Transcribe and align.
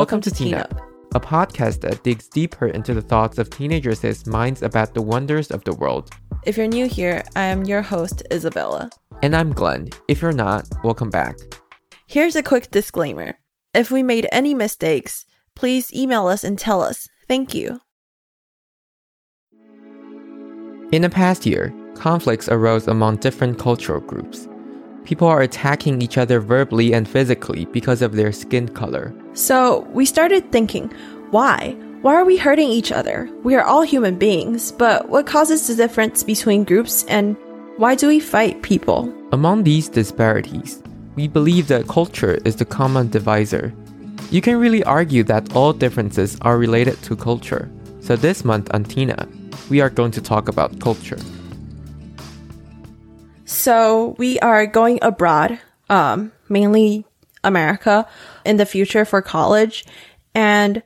Welcome 0.00 0.22
to 0.22 0.30
Teen 0.30 0.54
Up, 0.54 0.80
a 1.14 1.20
podcast 1.20 1.82
that 1.82 2.02
digs 2.02 2.26
deeper 2.26 2.68
into 2.68 2.94
the 2.94 3.02
thoughts 3.02 3.36
of 3.36 3.50
teenagers' 3.50 4.26
minds 4.26 4.62
about 4.62 4.94
the 4.94 5.02
wonders 5.02 5.50
of 5.50 5.62
the 5.64 5.74
world. 5.74 6.08
If 6.46 6.56
you're 6.56 6.66
new 6.66 6.88
here, 6.88 7.22
I 7.36 7.42
am 7.42 7.64
your 7.64 7.82
host, 7.82 8.22
Isabella. 8.32 8.88
And 9.20 9.36
I'm 9.36 9.52
Glenn. 9.52 9.90
If 10.08 10.22
you're 10.22 10.32
not, 10.32 10.66
welcome 10.82 11.10
back. 11.10 11.36
Here's 12.06 12.34
a 12.34 12.42
quick 12.42 12.70
disclaimer 12.70 13.34
if 13.74 13.90
we 13.90 14.02
made 14.02 14.26
any 14.32 14.54
mistakes, 14.54 15.26
please 15.54 15.92
email 15.92 16.28
us 16.28 16.44
and 16.44 16.58
tell 16.58 16.80
us. 16.80 17.06
Thank 17.28 17.54
you. 17.54 17.82
In 20.92 21.02
the 21.02 21.10
past 21.10 21.44
year, 21.44 21.74
conflicts 21.94 22.48
arose 22.48 22.88
among 22.88 23.16
different 23.16 23.58
cultural 23.58 24.00
groups. 24.00 24.48
People 25.04 25.28
are 25.28 25.42
attacking 25.42 26.00
each 26.00 26.16
other 26.16 26.40
verbally 26.40 26.94
and 26.94 27.06
physically 27.06 27.66
because 27.66 28.00
of 28.00 28.16
their 28.16 28.32
skin 28.32 28.66
color. 28.66 29.14
So 29.34 29.86
we 29.92 30.06
started 30.06 30.50
thinking, 30.50 30.92
why? 31.30 31.76
Why 32.02 32.14
are 32.14 32.24
we 32.24 32.36
hurting 32.36 32.68
each 32.68 32.90
other? 32.90 33.28
We 33.44 33.54
are 33.54 33.62
all 33.62 33.82
human 33.82 34.18
beings, 34.18 34.72
but 34.72 35.08
what 35.08 35.26
causes 35.26 35.66
the 35.66 35.76
difference 35.76 36.22
between 36.22 36.64
groups 36.64 37.04
and 37.04 37.36
why 37.76 37.94
do 37.94 38.08
we 38.08 38.20
fight 38.20 38.62
people? 38.62 39.12
Among 39.32 39.62
these 39.62 39.88
disparities, 39.88 40.82
we 41.14 41.28
believe 41.28 41.68
that 41.68 41.88
culture 41.88 42.38
is 42.44 42.56
the 42.56 42.64
common 42.64 43.08
divisor. 43.08 43.72
You 44.30 44.40
can 44.40 44.58
really 44.58 44.82
argue 44.84 45.22
that 45.24 45.54
all 45.54 45.72
differences 45.72 46.38
are 46.42 46.58
related 46.58 47.00
to 47.04 47.16
culture. 47.16 47.70
So 48.00 48.16
this 48.16 48.44
month 48.44 48.68
on 48.74 48.86
Up, 49.10 49.28
we 49.68 49.80
are 49.80 49.90
going 49.90 50.10
to 50.12 50.20
talk 50.20 50.48
about 50.48 50.80
culture. 50.80 51.18
So 53.44 54.14
we 54.18 54.38
are 54.40 54.66
going 54.66 54.98
abroad, 55.02 55.60
um, 55.88 56.32
mainly 56.48 57.04
America, 57.44 58.06
in 58.44 58.56
the 58.56 58.66
future 58.66 59.04
for 59.04 59.22
college, 59.22 59.84
and 60.34 60.82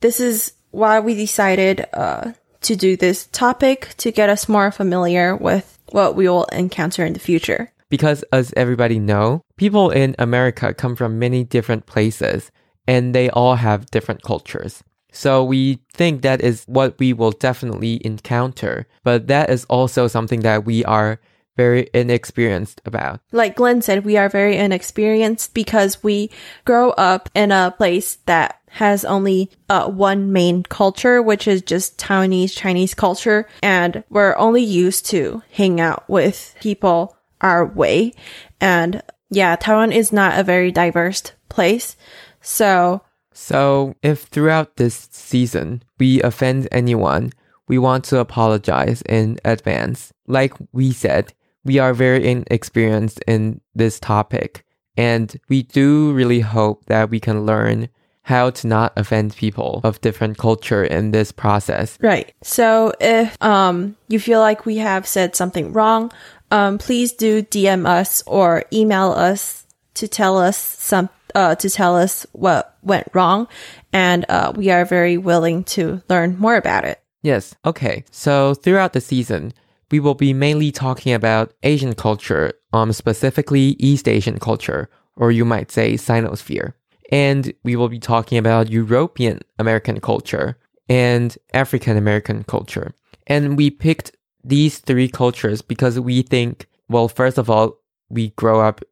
this 0.00 0.20
is 0.20 0.52
why 0.70 1.00
we 1.00 1.14
decided 1.14 1.86
uh, 1.92 2.32
to 2.62 2.76
do 2.76 2.96
this 2.96 3.26
topic 3.26 3.94
to 3.98 4.12
get 4.12 4.28
us 4.28 4.48
more 4.48 4.70
familiar 4.70 5.36
with 5.36 5.78
what 5.92 6.14
we 6.14 6.28
will 6.28 6.44
encounter 6.46 7.04
in 7.04 7.12
the 7.12 7.20
future. 7.20 7.72
Because 7.90 8.22
as 8.32 8.52
everybody 8.56 8.98
know, 8.98 9.42
people 9.56 9.90
in 9.90 10.14
America 10.18 10.74
come 10.74 10.94
from 10.94 11.18
many 11.18 11.44
different 11.44 11.86
places 11.86 12.50
and 12.86 13.14
they 13.14 13.30
all 13.30 13.54
have 13.54 13.90
different 13.90 14.22
cultures. 14.22 14.82
So 15.10 15.42
we 15.42 15.80
think 15.94 16.22
that 16.22 16.42
is 16.42 16.64
what 16.66 16.98
we 16.98 17.12
will 17.14 17.30
definitely 17.30 18.04
encounter, 18.04 18.86
but 19.04 19.28
that 19.28 19.48
is 19.48 19.64
also 19.66 20.06
something 20.06 20.40
that 20.40 20.66
we 20.66 20.84
are 20.84 21.18
very 21.58 21.90
inexperienced 21.92 22.80
about. 22.86 23.20
Like 23.32 23.56
Glenn 23.56 23.82
said, 23.82 24.04
we 24.04 24.16
are 24.16 24.28
very 24.28 24.56
inexperienced 24.56 25.52
because 25.52 26.02
we 26.04 26.30
grow 26.64 26.90
up 26.90 27.28
in 27.34 27.50
a 27.50 27.74
place 27.76 28.18
that 28.26 28.60
has 28.70 29.04
only 29.04 29.50
uh, 29.68 29.90
one 29.90 30.32
main 30.32 30.62
culture, 30.62 31.20
which 31.20 31.48
is 31.48 31.60
just 31.60 31.98
Taiwanese 31.98 32.56
Chinese 32.56 32.94
culture. 32.94 33.48
And 33.60 34.04
we're 34.08 34.36
only 34.36 34.62
used 34.62 35.04
to 35.06 35.42
hang 35.50 35.80
out 35.80 36.08
with 36.08 36.54
people 36.60 37.16
our 37.40 37.66
way. 37.66 38.12
And 38.60 39.02
yeah, 39.28 39.56
Taiwan 39.56 39.92
is 39.92 40.12
not 40.12 40.38
a 40.38 40.44
very 40.44 40.70
diverse 40.70 41.32
place. 41.48 41.96
So, 42.40 43.02
so 43.32 43.96
if 44.00 44.22
throughout 44.22 44.76
this 44.76 45.08
season 45.10 45.82
we 45.98 46.22
offend 46.22 46.68
anyone, 46.70 47.32
we 47.66 47.78
want 47.78 48.04
to 48.06 48.18
apologize 48.18 49.02
in 49.02 49.38
advance. 49.44 50.12
Like 50.26 50.54
we 50.72 50.92
said, 50.92 51.34
we 51.64 51.78
are 51.78 51.94
very 51.94 52.26
inexperienced 52.26 53.20
in 53.26 53.60
this 53.74 54.00
topic, 54.00 54.64
and 54.96 55.38
we 55.48 55.62
do 55.62 56.12
really 56.12 56.40
hope 56.40 56.86
that 56.86 57.10
we 57.10 57.20
can 57.20 57.46
learn 57.46 57.88
how 58.28 58.50
to 58.50 58.66
not 58.66 58.92
offend 58.94 59.34
people 59.34 59.80
of 59.84 59.98
different 60.02 60.36
culture 60.36 60.84
in 60.84 61.12
this 61.12 61.32
process. 61.32 61.96
Right. 62.02 62.34
So 62.42 62.92
if 63.00 63.42
um 63.42 63.96
you 64.08 64.20
feel 64.20 64.40
like 64.40 64.66
we 64.66 64.76
have 64.76 65.06
said 65.06 65.34
something 65.34 65.72
wrong, 65.72 66.12
um 66.50 66.76
please 66.76 67.12
do 67.12 67.42
DM 67.42 67.86
us 67.86 68.22
or 68.26 68.64
email 68.70 69.12
us 69.12 69.66
to 69.94 70.06
tell 70.06 70.36
us 70.36 70.58
some 70.58 71.08
uh 71.34 71.54
to 71.54 71.70
tell 71.70 71.96
us 71.96 72.26
what 72.32 72.76
went 72.82 73.08
wrong 73.14 73.48
and 73.94 74.26
uh 74.28 74.52
we 74.54 74.68
are 74.70 74.84
very 74.84 75.16
willing 75.16 75.64
to 75.64 76.02
learn 76.10 76.38
more 76.38 76.56
about 76.56 76.84
it. 76.84 77.00
Yes. 77.22 77.54
Okay. 77.64 78.04
So 78.10 78.52
throughout 78.52 78.92
the 78.92 79.00
season, 79.00 79.54
we 79.90 80.00
will 80.00 80.14
be 80.14 80.32
mainly 80.32 80.70
talking 80.70 81.12
about 81.12 81.52
Asian 81.62 81.94
culture, 81.94 82.52
um, 82.72 82.92
specifically 82.92 83.76
East 83.78 84.08
Asian 84.08 84.38
culture, 84.38 84.90
or 85.16 85.32
you 85.32 85.44
might 85.44 85.70
say 85.70 85.94
Sinosphere. 85.94 86.74
And 87.10 87.52
we 87.64 87.74
will 87.76 87.88
be 87.88 87.98
talking 87.98 88.38
about 88.38 88.70
European 88.70 89.40
American 89.58 90.00
culture 90.00 90.58
and 90.88 91.36
African 91.54 91.96
American 91.96 92.44
culture. 92.44 92.94
And 93.26 93.56
we 93.56 93.70
picked 93.70 94.12
these 94.44 94.78
three 94.78 95.08
cultures 95.08 95.62
because 95.62 95.98
we 95.98 96.22
think, 96.22 96.66
well, 96.88 97.08
first 97.08 97.38
of 97.38 97.50
all, 97.50 97.78
we 98.08 98.30
grow 98.30 98.60
up 98.60 98.82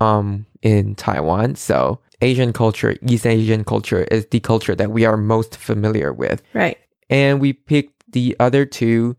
um, 0.00 0.46
in 0.62 0.94
Taiwan. 0.94 1.54
So 1.56 2.00
Asian 2.20 2.52
culture, 2.52 2.96
East 3.06 3.26
Asian 3.26 3.64
culture 3.64 4.04
is 4.04 4.26
the 4.26 4.40
culture 4.40 4.74
that 4.74 4.90
we 4.90 5.04
are 5.04 5.16
most 5.16 5.56
familiar 5.56 6.12
with. 6.12 6.42
Right. 6.54 6.78
And 7.08 7.40
we 7.40 7.52
picked 7.52 8.12
the 8.12 8.36
other 8.40 8.64
two 8.64 9.16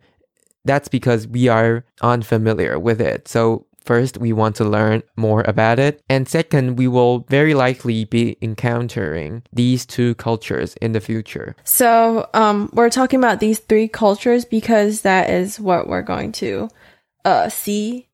that's 0.67 0.87
because 0.87 1.27
we 1.27 1.47
are 1.47 1.85
unfamiliar 2.01 2.77
with 2.79 3.01
it. 3.01 3.27
So 3.27 3.67
First, 3.87 4.17
we 4.17 4.33
want 4.33 4.57
to 4.57 4.65
learn 4.65 5.01
more 5.15 5.45
about 5.47 5.79
it. 5.79 6.03
And 6.09 6.27
second, 6.27 6.75
we 6.77 6.89
will 6.89 7.19
very 7.29 7.53
likely 7.53 8.03
be 8.03 8.37
encountering 8.41 9.43
these 9.53 9.85
two 9.85 10.13
cultures 10.15 10.75
in 10.81 10.91
the 10.91 10.99
future. 10.99 11.55
So, 11.63 12.27
um, 12.33 12.69
we're 12.73 12.89
talking 12.89 13.17
about 13.17 13.39
these 13.39 13.59
three 13.59 13.87
cultures 13.87 14.43
because 14.43 15.01
that 15.03 15.29
is 15.29 15.57
what 15.57 15.87
we're 15.87 16.01
going 16.01 16.33
to 16.33 16.67
uh, 17.23 17.47
see 17.47 18.06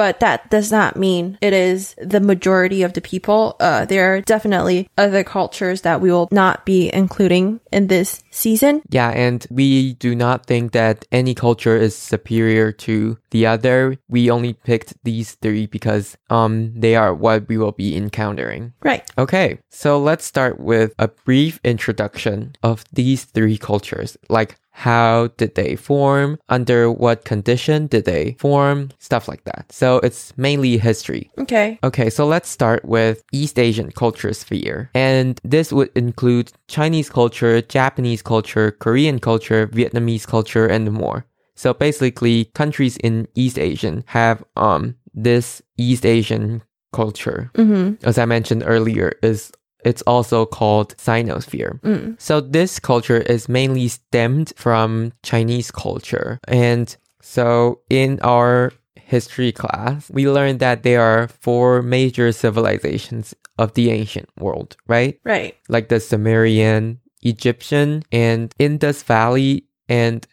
but 0.00 0.20
that 0.20 0.48
does 0.48 0.72
not 0.72 0.96
mean 0.96 1.36
it 1.42 1.52
is 1.52 1.94
the 1.98 2.20
majority 2.20 2.82
of 2.82 2.94
the 2.94 3.02
people. 3.02 3.54
Uh, 3.60 3.84
there 3.84 4.14
are 4.14 4.22
definitely 4.22 4.88
other 4.96 5.22
cultures 5.22 5.82
that 5.82 6.00
we 6.00 6.10
will 6.10 6.26
not 6.32 6.64
be 6.64 6.90
including 6.90 7.60
in 7.70 7.88
this 7.88 8.24
season. 8.30 8.80
Yeah, 8.88 9.10
and 9.10 9.46
we 9.50 9.92
do 10.00 10.14
not 10.14 10.46
think 10.46 10.72
that 10.72 11.04
any 11.12 11.34
culture 11.34 11.76
is 11.76 11.94
superior 11.94 12.72
to 12.88 13.18
the 13.30 13.44
other. 13.44 13.98
We 14.08 14.30
only 14.30 14.54
picked 14.54 14.94
these 15.04 15.34
three 15.42 15.66
because 15.66 16.16
um 16.30 16.72
they 16.74 16.96
are 16.96 17.12
what 17.12 17.46
we 17.46 17.58
will 17.58 17.72
be 17.72 17.94
encountering. 17.94 18.72
Right. 18.82 19.04
Okay, 19.18 19.58
so 19.68 20.00
let's 20.00 20.24
start 20.24 20.58
with 20.58 20.94
a 20.98 21.08
brief 21.08 21.60
introduction 21.62 22.56
of 22.62 22.84
these 22.90 23.24
three 23.24 23.58
cultures, 23.58 24.16
like 24.30 24.56
how 24.70 25.28
did 25.36 25.54
they 25.54 25.76
form? 25.76 26.38
Under 26.48 26.90
what 26.90 27.24
condition 27.24 27.86
did 27.86 28.04
they 28.04 28.36
form? 28.38 28.90
Stuff 28.98 29.28
like 29.28 29.44
that. 29.44 29.66
So 29.70 29.98
it's 29.98 30.32
mainly 30.36 30.78
history. 30.78 31.30
Okay. 31.38 31.78
Okay, 31.84 32.10
so 32.10 32.26
let's 32.26 32.48
start 32.48 32.84
with 32.84 33.22
East 33.32 33.58
Asian 33.58 33.90
culture 33.92 34.32
sphere. 34.32 34.90
And 34.94 35.40
this 35.44 35.72
would 35.72 35.90
include 35.94 36.52
Chinese 36.68 37.10
culture, 37.10 37.60
Japanese 37.62 38.22
culture, 38.22 38.70
Korean 38.72 39.18
culture, 39.18 39.66
Vietnamese 39.68 40.26
culture, 40.26 40.66
and 40.66 40.90
more. 40.92 41.26
So 41.54 41.74
basically, 41.74 42.46
countries 42.54 42.96
in 42.98 43.28
East 43.34 43.58
Asian 43.58 44.02
have 44.06 44.42
um 44.56 44.94
this 45.12 45.60
East 45.76 46.06
Asian 46.06 46.62
culture. 46.92 47.50
Mm-hmm. 47.54 48.06
As 48.06 48.18
I 48.18 48.24
mentioned 48.24 48.64
earlier, 48.66 49.12
is 49.22 49.52
it's 49.84 50.02
also 50.02 50.46
called 50.46 50.96
Sinosphere. 50.96 51.80
Mm. 51.80 52.20
So 52.20 52.40
this 52.40 52.78
culture 52.78 53.18
is 53.18 53.48
mainly 53.48 53.88
stemmed 53.88 54.52
from 54.56 55.12
Chinese 55.22 55.70
culture. 55.70 56.38
And 56.48 56.94
so 57.22 57.80
in 57.90 58.20
our 58.22 58.72
history 58.96 59.52
class, 59.52 60.10
we 60.10 60.28
learned 60.28 60.60
that 60.60 60.82
there 60.82 61.02
are 61.02 61.28
four 61.28 61.82
major 61.82 62.32
civilizations 62.32 63.34
of 63.58 63.74
the 63.74 63.90
ancient 63.90 64.28
world, 64.38 64.76
right? 64.86 65.18
Right. 65.24 65.56
Like 65.68 65.88
the 65.88 66.00
Sumerian, 66.00 67.00
Egyptian, 67.22 68.02
and 68.12 68.54
Indus 68.58 69.02
Valley 69.02 69.64
and 69.88 70.26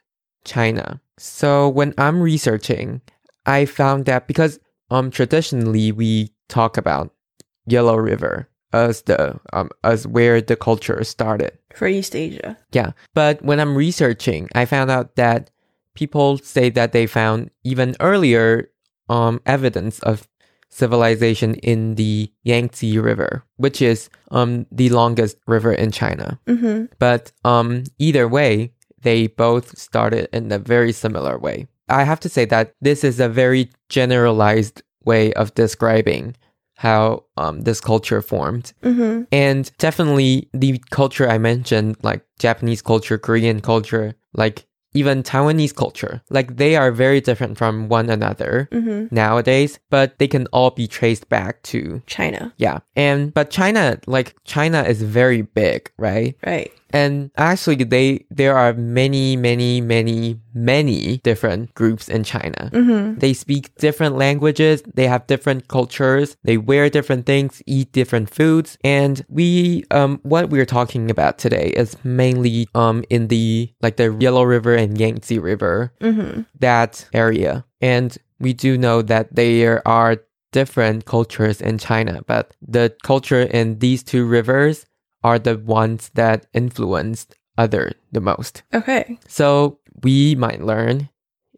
China. 0.45 1.01
So 1.17 1.67
when 1.69 1.93
I'm 1.97 2.21
researching, 2.21 3.01
I 3.45 3.65
found 3.65 4.05
that 4.05 4.27
because 4.27 4.59
um 4.89 5.11
traditionally 5.11 5.91
we 5.91 6.31
talk 6.47 6.77
about 6.77 7.13
Yellow 7.65 7.97
River 7.97 8.47
as 8.73 9.01
the 9.03 9.39
um, 9.53 9.69
as 9.83 10.07
where 10.07 10.41
the 10.41 10.55
culture 10.55 11.03
started 11.03 11.57
for 11.75 11.87
East 11.87 12.15
Asia. 12.15 12.57
Yeah, 12.71 12.91
but 13.13 13.41
when 13.41 13.59
I'm 13.59 13.77
researching, 13.77 14.49
I 14.55 14.65
found 14.65 14.91
out 14.91 15.15
that 15.15 15.49
people 15.93 16.37
say 16.37 16.69
that 16.69 16.91
they 16.91 17.07
found 17.07 17.49
even 17.63 17.95
earlier 17.99 18.69
um 19.09 19.41
evidence 19.45 19.99
of 19.99 20.27
civilization 20.69 21.55
in 21.55 21.95
the 21.95 22.31
Yangtze 22.43 22.99
River, 22.99 23.43
which 23.55 23.81
is 23.81 24.09
um 24.31 24.65
the 24.71 24.89
longest 24.89 25.37
river 25.47 25.71
in 25.71 25.91
China. 25.91 26.39
Mm-hmm. 26.47 26.85
But 26.99 27.31
um 27.45 27.83
either 27.99 28.27
way, 28.27 28.73
they 29.01 29.27
both 29.27 29.77
started 29.77 30.29
in 30.33 30.51
a 30.51 30.59
very 30.59 30.91
similar 30.91 31.37
way. 31.39 31.67
I 31.89 32.03
have 32.03 32.19
to 32.21 32.29
say 32.29 32.45
that 32.45 32.73
this 32.81 33.03
is 33.03 33.19
a 33.19 33.29
very 33.29 33.69
generalized 33.87 34.81
way 35.05 35.31
of 35.33 35.55
describing 35.55 36.35
how 36.77 37.23
um, 37.37 37.61
this 37.61 37.81
culture 37.81 38.21
formed. 38.21 38.71
Mm-hmm. 38.83 39.23
And 39.31 39.71
definitely 39.79 40.49
the 40.53 40.77
culture 40.91 41.27
I 41.29 41.37
mentioned, 41.37 41.97
like 42.03 42.23
Japanese 42.39 42.81
culture, 42.81 43.17
Korean 43.17 43.59
culture, 43.61 44.15
like 44.33 44.67
even 44.93 45.21
Taiwanese 45.21 45.75
culture, 45.75 46.21
like 46.29 46.57
they 46.57 46.75
are 46.75 46.91
very 46.91 47.19
different 47.21 47.57
from 47.57 47.89
one 47.89 48.09
another 48.09 48.67
Mm-hmm. 48.71 49.13
nowadays, 49.13 49.79
but 49.89 50.17
they 50.19 50.27
can 50.27 50.47
all 50.53 50.71
be 50.71 50.87
traced 50.87 51.27
back 51.29 51.61
to 51.63 52.01
China. 52.07 52.53
yeah. 52.57 52.79
And 52.95 53.33
but 53.33 53.49
China, 53.49 53.99
like 54.07 54.35
China 54.45 54.83
is 54.83 55.01
very 55.01 55.41
big, 55.41 55.91
right? 55.97 56.35
Right. 56.45 56.71
And 56.91 57.31
actually 57.37 57.83
they 57.83 58.25
there 58.29 58.57
are 58.57 58.73
many, 58.73 59.35
many, 59.35 59.81
many, 59.81 60.39
many 60.53 61.17
different 61.17 61.73
groups 61.73 62.07
in 62.07 62.23
China. 62.23 62.69
Mm-hmm. 62.73 63.19
They 63.19 63.33
speak 63.33 63.75
different 63.75 64.15
languages, 64.15 64.83
they 64.93 65.07
have 65.07 65.27
different 65.27 65.67
cultures, 65.67 66.37
they 66.43 66.57
wear 66.57 66.89
different 66.89 67.25
things, 67.25 67.61
eat 67.65 67.91
different 67.91 68.29
foods, 68.29 68.77
and 68.83 69.25
we 69.29 69.83
um 69.91 70.19
what 70.23 70.49
we're 70.49 70.65
talking 70.65 71.11
about 71.11 71.37
today 71.37 71.73
is 71.75 71.95
mainly 72.03 72.67
um 72.75 73.03
in 73.09 73.27
the 73.27 73.71
like 73.81 73.97
the 73.97 74.15
Yellow 74.19 74.43
River 74.43 74.75
and 74.75 74.97
Yangtze 74.97 75.39
River, 75.39 75.93
Mm-hmm. 76.01 76.41
that 76.59 77.07
area. 77.13 77.65
And 77.81 78.17
we 78.39 78.53
do 78.53 78.77
know 78.77 79.01
that 79.01 79.35
there 79.35 79.85
are 79.87 80.17
different 80.51 81.05
cultures 81.05 81.59
in 81.61 81.77
China, 81.77 82.21
but 82.25 82.55
the 82.61 82.95
culture 83.03 83.41
in 83.41 83.79
these 83.79 84.03
two 84.03 84.25
rivers 84.25 84.85
are 85.27 85.37
the 85.37 85.57
ones 85.57 86.09
that 86.13 86.47
influenced 86.53 87.35
other 87.57 87.91
the 88.13 88.21
most. 88.21 88.63
Okay. 88.73 89.19
So 89.27 89.79
we 90.03 90.35
might 90.35 90.61
learn 90.61 91.09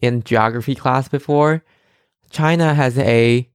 in 0.01 0.23
geography 0.23 0.75
class 0.75 1.07
before, 1.07 1.63
China 2.31 2.73
has 2.73 2.97
a 2.97 3.47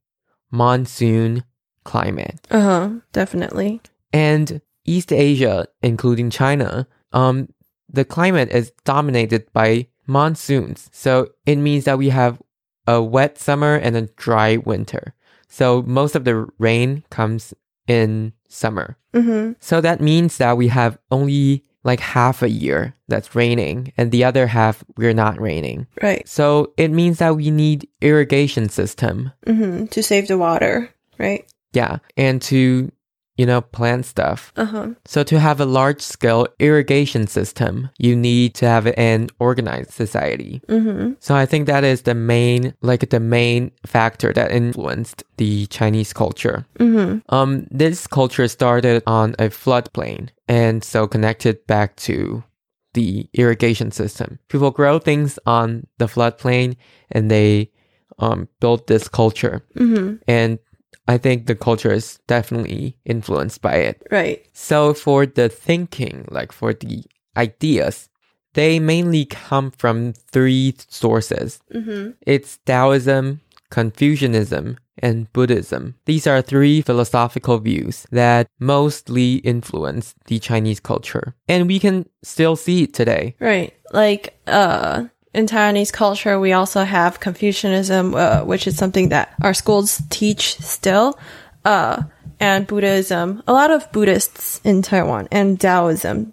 monsoon 0.50 1.42
climate. 1.82 2.46
Uh 2.50 2.60
huh. 2.60 2.90
Definitely. 3.12 3.80
And 4.12 4.60
East 4.84 5.12
Asia, 5.12 5.66
including 5.82 6.30
China, 6.30 6.86
um, 7.12 7.48
the 7.88 8.04
climate 8.04 8.50
is 8.50 8.72
dominated 8.84 9.52
by 9.52 9.88
monsoons. 10.06 10.90
So 10.92 11.30
it 11.46 11.56
means 11.56 11.84
that 11.84 11.98
we 11.98 12.10
have 12.10 12.40
a 12.86 13.02
wet 13.02 13.38
summer 13.38 13.74
and 13.74 13.96
a 13.96 14.08
dry 14.16 14.58
winter. 14.58 15.14
So 15.48 15.82
most 15.82 16.14
of 16.14 16.24
the 16.24 16.46
rain 16.58 17.04
comes 17.10 17.54
in 17.88 18.32
summer. 18.54 18.96
Mm-hmm. 19.12 19.52
So 19.60 19.80
that 19.80 20.00
means 20.00 20.38
that 20.38 20.56
we 20.56 20.68
have 20.68 20.98
only 21.10 21.64
like 21.82 22.00
half 22.00 22.42
a 22.42 22.48
year 22.48 22.94
that's 23.08 23.34
raining 23.34 23.92
and 23.98 24.10
the 24.10 24.24
other 24.24 24.46
half 24.46 24.82
we're 24.96 25.12
not 25.12 25.40
raining. 25.40 25.86
Right. 26.00 26.26
So 26.26 26.72
it 26.76 26.88
means 26.88 27.18
that 27.18 27.36
we 27.36 27.50
need 27.50 27.88
irrigation 28.00 28.68
system. 28.68 29.32
Mm-hmm. 29.46 29.86
To 29.86 30.02
save 30.02 30.28
the 30.28 30.38
water. 30.38 30.90
Right. 31.18 31.46
Yeah. 31.72 31.98
And 32.16 32.40
to, 32.42 32.90
you 33.36 33.46
know, 33.46 33.60
plant 33.60 34.06
stuff. 34.06 34.52
Uh 34.56 34.64
huh. 34.64 34.88
So 35.04 35.24
to 35.24 35.40
have 35.40 35.60
a 35.60 35.64
large 35.64 36.00
scale 36.00 36.46
irrigation 36.58 37.26
system, 37.26 37.90
you 37.98 38.14
need 38.14 38.54
to 38.56 38.66
have 38.66 38.86
an 38.96 39.28
organized 39.38 39.90
society. 39.90 40.62
Mm-hmm. 40.68 41.14
So 41.18 41.34
I 41.34 41.46
think 41.46 41.66
that 41.66 41.84
is 41.84 42.02
the 42.02 42.14
main, 42.14 42.74
like 42.80 43.10
the 43.10 43.20
main 43.20 43.72
factor 43.86 44.32
that 44.32 44.52
influenced 44.52 45.24
the 45.36 45.66
Chinese 45.66 46.12
culture. 46.12 46.64
Mm-hmm. 46.78 47.34
Um, 47.34 47.66
this 47.70 48.06
culture 48.06 48.46
started 48.48 49.02
on 49.06 49.34
a 49.38 49.48
floodplain 49.48 50.28
and 50.48 50.84
so 50.84 51.06
connected 51.06 51.66
back 51.66 51.96
to 51.96 52.44
the 52.92 53.28
irrigation 53.34 53.90
system. 53.90 54.38
People 54.48 54.70
grow 54.70 54.98
things 54.98 55.38
on 55.46 55.86
the 55.98 56.06
floodplain 56.06 56.76
and 57.10 57.30
they 57.30 57.70
um, 58.18 58.48
built 58.60 58.86
this 58.86 59.08
culture. 59.08 59.64
Mm-hmm. 59.76 60.16
And 60.28 60.58
I 61.06 61.18
think 61.18 61.46
the 61.46 61.54
culture 61.54 61.92
is 61.92 62.18
definitely 62.26 62.96
influenced 63.04 63.60
by 63.60 63.74
it. 63.74 64.02
Right. 64.10 64.46
So 64.52 64.94
for 64.94 65.26
the 65.26 65.48
thinking, 65.48 66.26
like 66.30 66.52
for 66.52 66.72
the 66.72 67.04
ideas, 67.36 68.08
they 68.54 68.78
mainly 68.78 69.26
come 69.26 69.70
from 69.72 70.14
three 70.32 70.74
sources. 70.88 71.60
Mm-hmm. 71.74 72.12
It's 72.22 72.58
Taoism, 72.64 73.40
Confucianism, 73.70 74.78
and 74.98 75.30
Buddhism. 75.32 75.96
These 76.06 76.26
are 76.26 76.40
three 76.40 76.80
philosophical 76.80 77.58
views 77.58 78.06
that 78.12 78.46
mostly 78.60 79.36
influence 79.36 80.14
the 80.26 80.38
Chinese 80.38 80.80
culture. 80.80 81.34
And 81.48 81.66
we 81.66 81.80
can 81.80 82.08
still 82.22 82.56
see 82.56 82.84
it 82.84 82.94
today. 82.94 83.34
Right. 83.40 83.74
Like, 83.92 84.38
uh, 84.46 85.06
in 85.34 85.46
Taiwanese 85.46 85.92
culture, 85.92 86.38
we 86.38 86.52
also 86.52 86.84
have 86.84 87.20
Confucianism, 87.20 88.14
uh, 88.14 88.44
which 88.44 88.66
is 88.66 88.76
something 88.76 89.08
that 89.08 89.34
our 89.42 89.52
schools 89.52 90.00
teach 90.08 90.56
still, 90.60 91.18
uh, 91.64 92.02
and 92.40 92.66
Buddhism. 92.66 93.42
A 93.46 93.52
lot 93.52 93.70
of 93.70 93.90
Buddhists 93.92 94.60
in 94.64 94.82
Taiwan 94.82 95.28
and 95.32 95.60
Taoism 95.60 96.32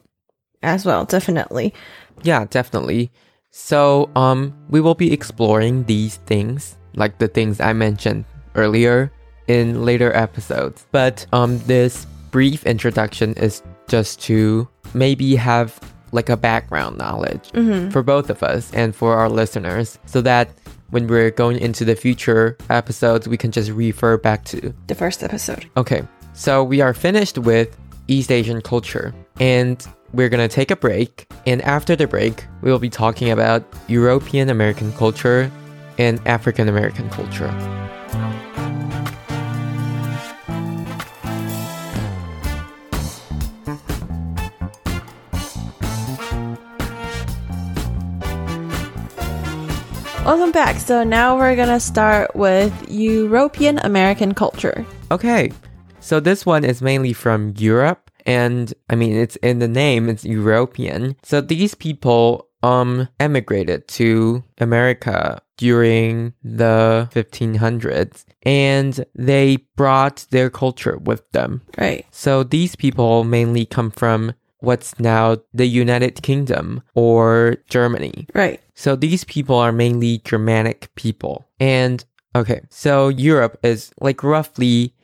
as 0.62 0.86
well, 0.86 1.06
definitely. 1.06 1.74
Yeah, 2.24 2.46
definitely. 2.46 3.12
So, 3.50 4.10
um, 4.16 4.54
we 4.70 4.80
will 4.80 4.96
be 4.96 5.12
exploring 5.12 5.84
these 5.86 6.18
things, 6.28 6.78
like 6.96 7.18
the 7.18 7.28
things 7.28 7.60
I 7.60 7.74
mentioned 7.74 8.26
earlier, 8.56 9.12
in 9.48 9.84
later 9.84 10.16
episodes. 10.16 10.86
But, 10.92 11.26
um, 11.34 11.60
this 11.66 12.06
brief 12.30 12.66
introduction 12.66 13.34
is 13.34 13.62
just 13.90 14.22
to 14.22 14.70
maybe 14.94 15.36
have 15.36 15.80
like 16.12 16.30
a 16.30 16.38
background 16.38 16.98
knowledge 16.98 17.50
mm-hmm. 17.52 17.90
for 17.90 18.04
both 18.04 18.30
of 18.30 18.44
us 18.44 18.74
and 18.74 18.96
for 18.96 19.16
our 19.16 19.30
listeners 19.30 19.98
so 20.06 20.22
that 20.22 20.50
when 20.90 21.08
we're 21.08 21.32
going 21.32 21.58
into 21.58 21.86
the 21.86 21.96
future 21.96 22.58
episodes, 22.70 23.28
we 23.28 23.38
can 23.38 23.52
just 23.52 23.72
refer 23.72 24.18
back 24.18 24.44
to 24.46 24.74
The 24.88 24.96
first 24.96 25.24
episode. 25.24 25.70
Okay, 25.78 26.04
so 26.34 26.64
we 26.64 26.82
are 26.82 26.94
finished 26.94 27.38
with 27.38 27.78
East 28.08 28.32
Asian 28.32 28.62
culture 28.62 29.14
and 29.40 29.86
we're 30.14 30.30
gonna 30.30 30.50
take 30.50 30.72
a 30.72 30.76
break. 30.76 31.32
And 31.48 31.62
after 31.62 31.96
the 31.96 32.08
break, 32.08 32.46
we 32.62 32.70
will 32.70 32.80
be 32.80 32.90
talking 32.90 33.32
about 33.32 33.64
European 33.88 34.50
American 34.50 34.92
culture 34.94 35.50
and 35.98 36.20
African 36.28 36.68
American 36.68 37.10
culture. 37.10 37.90
Welcome 50.24 50.52
back. 50.52 50.78
So 50.78 51.04
now 51.04 51.36
we're 51.36 51.56
gonna 51.56 51.80
start 51.80 52.36
with 52.36 52.72
European 52.88 53.80
American 53.80 54.36
culture. 54.36 54.86
Okay, 55.10 55.52
so 56.00 56.20
this 56.20 56.46
one 56.46 56.64
is 56.64 56.80
mainly 56.80 57.12
from 57.12 57.56
Europe, 57.58 58.12
and 58.28 58.72
I 58.88 58.96
mean, 58.96 59.16
it's 59.16 59.36
in 59.38 59.58
the 59.58 59.68
name, 59.68 60.10
it's 60.10 60.24
European. 60.24 61.16
So 61.24 61.42
these 61.42 61.74
people 61.74 62.48
um 62.62 63.08
emigrated 63.20 63.88
to 63.88 64.44
America 64.60 65.42
during 65.58 66.34
the 66.44 67.10
1500s 67.14 68.26
and 68.44 69.06
they 69.16 69.58
brought 69.76 70.26
their 70.30 70.50
culture 70.50 70.98
with 70.98 71.30
them. 71.32 71.62
Right. 71.78 72.06
So 72.12 72.44
these 72.44 72.76
people 72.76 73.24
mainly 73.24 73.66
come 73.66 73.92
from 73.92 74.34
what's 74.62 74.98
now 75.00 75.38
the 75.54 75.66
United 75.68 76.22
Kingdom 76.24 76.82
or 76.96 77.58
Germany. 77.70 78.28
Right. 78.34 78.60
So 78.76 78.96
these 78.96 79.24
people 79.26 79.58
are 79.58 79.72
mainly 79.72 80.20
Germanic 80.24 80.90
people. 80.96 81.46
And 81.60 82.04
okay, 82.36 82.62
so 82.70 83.10
Europe 83.10 83.60
is 83.64 83.92
like 84.00 84.24
roughly 84.24 84.96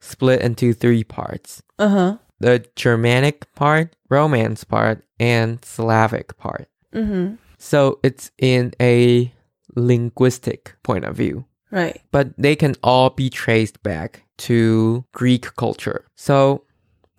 split 0.00 0.40
into 0.42 0.72
three 0.74 1.04
parts 1.04 1.62
Uh 1.78 1.88
huh. 1.88 2.16
the 2.40 2.66
Germanic 2.76 3.46
part, 3.54 3.94
Romance 4.10 4.64
part, 4.64 5.04
and 5.20 5.64
Slavic 5.64 6.36
part. 6.38 6.68
Mm-hmm. 6.94 7.36
So 7.58 8.00
it's 8.02 8.30
in 8.38 8.72
a 8.80 9.32
linguistic 9.76 10.74
point 10.82 11.04
of 11.04 11.16
view. 11.16 11.44
Right. 11.70 12.02
but 12.10 12.34
they 12.36 12.54
can 12.54 12.74
all 12.82 13.08
be 13.08 13.30
traced 13.30 13.82
back 13.82 14.24
to 14.36 15.06
Greek 15.14 15.56
culture. 15.56 16.04
So 16.16 16.64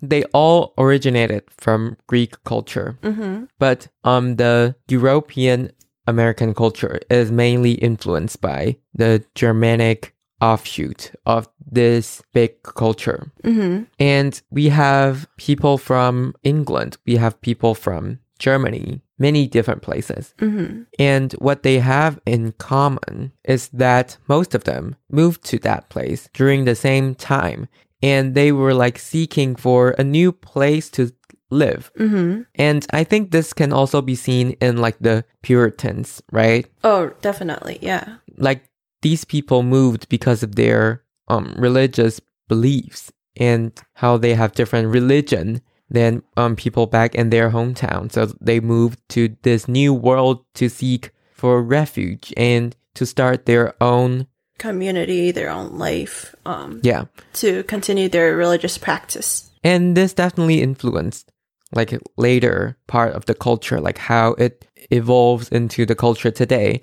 they 0.04 0.24
all 0.34 0.74
originated 0.78 1.44
from 1.50 1.98
Greek 2.08 2.44
culture, 2.44 2.98
Mm-hmm. 3.02 3.46
but 3.58 3.88
um, 4.04 4.36
the 4.36 4.76
European 4.90 5.72
American 6.08 6.54
culture 6.54 7.00
is 7.10 7.32
mainly 7.32 7.74
influenced 7.74 8.42
by 8.42 8.76
the 8.94 9.24
Germanic 9.36 10.14
offshoot 10.42 11.12
of 11.26 11.48
this 11.72 12.22
big 12.34 12.62
culture. 12.64 13.32
Mm-hmm. 13.44 13.84
And 14.00 14.42
we 14.52 14.68
have 14.70 15.26
people 15.38 15.78
from 15.78 16.36
England, 16.44 16.98
we 17.06 17.16
have 17.16 17.40
people 17.42 17.74
from 17.74 18.20
Germany, 18.40 19.02
many 19.18 19.48
different 19.48 19.82
places. 19.82 20.34
Mm-hmm. 20.40 20.82
And 21.00 21.32
what 21.34 21.64
they 21.64 21.80
have 21.80 22.20
in 22.26 22.52
common 22.58 23.32
is 23.46 23.70
that 23.70 24.18
most 24.28 24.54
of 24.54 24.66
them 24.66 24.98
moved 25.10 25.46
to 25.46 25.60
that 25.60 25.88
place 25.88 26.28
during 26.34 26.66
the 26.66 26.76
same 26.76 27.16
time. 27.16 27.70
And 28.04 28.36
they 28.36 28.52
were 28.52 28.74
like 28.74 29.00
seeking 29.00 29.56
for 29.56 29.92
a 29.92 30.04
new 30.04 30.32
place 30.32 30.90
to 30.92 31.12
live. 31.50 31.92
Mm-hmm. 31.98 32.42
And 32.56 32.86
I 32.92 33.04
think 33.04 33.32
this 33.32 33.54
can 33.54 33.72
also 33.72 34.02
be 34.02 34.16
seen 34.16 34.52
in 34.60 34.78
like 34.78 34.98
the 35.00 35.24
Puritans, 35.42 36.22
right? 36.32 36.68
Oh, 36.84 37.12
definitely. 37.22 37.80
Yeah. 37.82 38.18
Like 38.38 38.66
these 39.02 39.24
people 39.24 39.64
moved 39.64 40.10
because 40.10 40.44
of 40.44 40.56
their 40.56 41.04
um, 41.28 41.56
religious 41.58 42.20
beliefs 42.48 43.12
and 43.38 43.72
how 43.94 44.18
they 44.18 44.34
have 44.34 44.54
different 44.54 44.90
religion 44.90 45.62
than 45.90 46.24
um, 46.38 46.56
people 46.56 46.88
back 46.88 47.16
in 47.16 47.30
their 47.30 47.52
hometown. 47.52 48.12
So 48.12 48.26
they 48.42 48.60
moved 48.60 49.00
to 49.10 49.36
this 49.44 49.68
new 49.68 49.94
world 49.94 50.44
to 50.56 50.70
seek 50.70 51.12
for 51.34 51.62
refuge 51.62 52.34
and 52.36 52.76
to 52.96 53.06
start 53.06 53.46
their 53.46 53.76
own 53.82 54.28
Community, 54.58 55.32
their 55.32 55.50
own 55.50 55.78
life, 55.78 56.36
um, 56.46 56.80
yeah. 56.84 57.06
to 57.34 57.64
continue 57.64 58.08
their 58.10 58.36
religious 58.36 58.78
practice. 58.78 59.52
And 59.64 59.96
this 59.98 60.14
definitely 60.14 60.62
influenced 60.62 61.32
like 61.76 62.00
later 62.18 62.78
part 62.88 63.14
of 63.14 63.26
the 63.26 63.34
culture, 63.34 63.82
like 63.82 63.98
how 63.98 64.34
it 64.34 64.68
evolves 64.92 65.50
into 65.50 65.86
the 65.86 65.96
culture 65.96 66.32
today. 66.32 66.82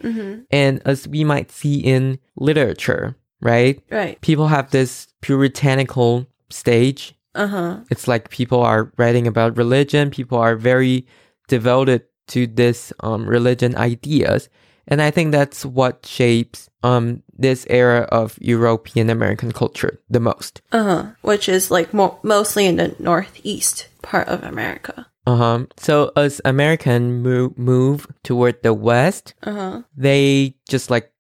And 0.51 0.83
as 0.85 1.07
we 1.07 1.25
might 1.25 1.51
see 1.51 1.79
in 1.79 2.19
literature, 2.37 3.17
right? 3.41 3.81
Right. 3.91 4.21
People 4.21 4.49
have 4.49 4.71
this 4.71 5.09
puritanical 5.21 6.27
stage. 6.51 7.15
Uh 7.35 7.47
huh. 7.47 7.77
It's 7.91 8.09
like 8.09 8.31
people 8.31 8.61
are 8.63 8.93
writing 8.97 9.27
about 9.27 9.57
religion, 9.57 10.11
people 10.11 10.39
are 10.39 10.57
very 10.57 11.07
devoted 11.49 12.03
to 12.29 12.47
this 12.47 12.93
um, 13.01 13.27
religion 13.27 13.77
ideas. 13.77 14.49
And 14.89 15.01
I 15.03 15.11
think 15.11 15.33
that's 15.33 15.65
what 15.65 16.07
shapes 16.07 16.69
um, 16.83 17.23
this 17.37 17.67
era 17.71 18.09
of 18.11 18.39
European 18.41 19.11
American 19.11 19.53
culture 19.53 20.01
the 20.09 20.21
most. 20.21 20.63
Uh 20.73 20.85
huh. 20.85 21.07
Which 21.23 21.49
is 21.49 21.71
like 21.71 21.93
mo- 21.95 22.19
mostly 22.23 22.67
in 22.67 22.77
the 22.77 22.95
northeast 22.99 23.89
part 24.03 24.29
of 24.29 24.43
America. 24.43 25.07
Uh-huh. 25.27 25.67
So 25.77 26.13
as 26.17 26.41
American 26.45 27.23
move, 27.23 27.57
move 27.59 28.07
toward 28.25 28.63
the 28.63 28.73
West, 28.75 29.35
Uh 29.43 29.53
huh. 29.53 29.83
they 29.97 30.55
just 30.69 30.91
like 30.91 31.13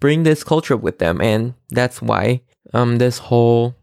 bring 0.00 0.22
this 0.24 0.44
culture 0.44 0.76
with 0.76 0.98
them, 0.98 1.20
and 1.20 1.54
that's 1.70 2.02
why 2.02 2.42
um 2.74 2.98
this 2.98 3.18
whole 3.18 3.75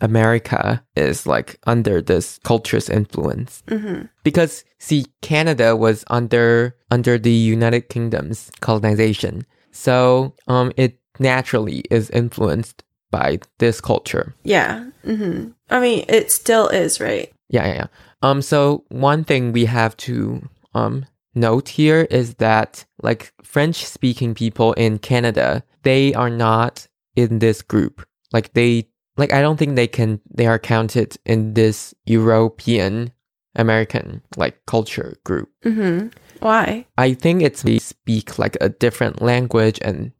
America 0.00 0.84
is 0.96 1.26
like 1.26 1.58
under 1.66 2.02
this 2.02 2.38
culture's 2.44 2.88
influence. 2.88 3.62
Mm-hmm. 3.68 4.06
Because 4.22 4.64
see, 4.78 5.06
Canada 5.22 5.76
was 5.76 6.04
under 6.08 6.76
under 6.90 7.18
the 7.18 7.32
United 7.32 7.88
Kingdom's 7.88 8.50
colonization, 8.60 9.46
so 9.70 10.34
um 10.48 10.72
it 10.76 10.98
naturally 11.18 11.84
is 11.90 12.10
influenced 12.10 12.82
by 13.10 13.38
this 13.58 13.80
culture. 13.80 14.34
Yeah. 14.42 14.90
Mm-hmm. 15.06 15.50
I 15.70 15.80
mean, 15.80 16.04
it 16.08 16.32
still 16.32 16.68
is, 16.68 17.00
right? 17.00 17.32
Yeah, 17.48 17.66
yeah, 17.66 17.74
yeah. 17.74 17.86
Um, 18.22 18.42
so 18.42 18.84
one 18.88 19.22
thing 19.22 19.52
we 19.52 19.66
have 19.66 19.96
to 19.98 20.48
um 20.74 21.06
note 21.34 21.68
here 21.68 22.06
is 22.10 22.34
that 22.36 22.84
like 23.02 23.32
French 23.42 23.84
speaking 23.84 24.34
people 24.34 24.72
in 24.74 24.98
Canada, 24.98 25.62
they 25.82 26.14
are 26.14 26.30
not 26.30 26.88
in 27.14 27.38
this 27.38 27.62
group. 27.62 28.06
Like 28.32 28.54
they 28.54 28.88
like 29.16 29.32
I 29.32 29.40
don't 29.40 29.56
think 29.56 29.76
they 29.76 29.86
can 29.86 30.20
they 30.32 30.46
are 30.46 30.58
counted 30.58 31.16
in 31.24 31.54
this 31.54 31.94
European 32.06 33.12
American 33.56 34.22
like 34.36 34.64
culture 34.66 35.16
group. 35.24 35.50
Mm-hmm. 35.64 36.08
Why? 36.40 36.86
I 36.98 37.14
think 37.14 37.42
it's 37.42 37.62
they 37.62 37.78
speak 37.78 38.38
like 38.38 38.56
a 38.60 38.68
different 38.68 39.22
language 39.22 39.78
and 39.82 40.12